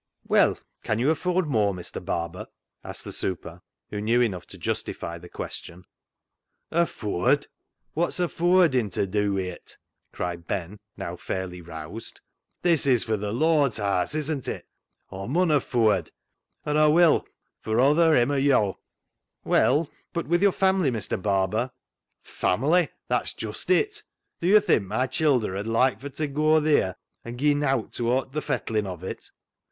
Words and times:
"Well, 0.27 0.57
can 0.81 0.97
you 0.97 1.11
afford 1.11 1.45
more, 1.45 1.75
Mr. 1.75 2.03
Barber?" 2.03 2.47
asked 2.83 3.03
the" 3.03 3.11
super," 3.11 3.61
who 3.91 4.01
knew 4.01 4.19
enough 4.19 4.47
to 4.47 4.57
justify 4.57 5.19
the 5.19 5.29
question." 5.29 5.85
Affooard! 6.81 7.45
Wot's 7.93 8.17
affooarding 8.17 8.89
to 8.93 9.05
dew 9.05 9.35
wi' 9.35 9.43
it?" 9.43 9.77
cried 10.11 10.47
Ben, 10.47 10.79
now 10.97 11.15
fairly 11.15 11.61
roused." 11.61 12.19
This 12.63 12.87
is 12.87 13.03
fur 13.03 13.15
th' 13.15 13.31
Lord's 13.35 13.77
haase, 13.77 14.15
isn't 14.15 14.47
it? 14.47 14.65
Aw 15.11 15.27
mun 15.27 15.49
affooard, 15.49 16.09
an' 16.65 16.77
Aw 16.77 16.89
will, 16.89 17.27
fur 17.59 17.75
oather 17.79 18.15
him 18.19 18.31
or 18.31 18.39
yo'!"" 18.39 18.79
Well, 19.43 19.87
but, 20.13 20.25
with 20.25 20.41
your 20.41 20.51
family, 20.51 20.89
Mr. 20.89 21.21
Barber 21.21 21.69
"—"Family! 22.23 22.89
that's 23.07 23.35
just 23.35 23.69
it. 23.69 24.01
Dew 24.39 24.47
yo' 24.47 24.59
think 24.61 24.81
my 24.85 25.05
childer 25.05 25.55
'ud 25.55 25.67
loike 25.67 26.01
fur 26.01 26.09
t' 26.09 26.25
goa 26.25 26.59
theer, 26.59 26.95
an' 27.23 27.37
gie 27.37 27.53
nowt 27.53 27.93
towart 27.93 28.31
th' 28.33 28.43
fettlin' 28.43 28.87
on 28.87 29.03
it? 29.05 29.29